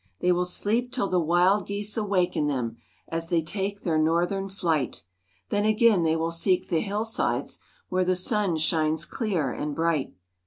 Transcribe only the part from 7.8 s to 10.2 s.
Where the sun shines clear and bright.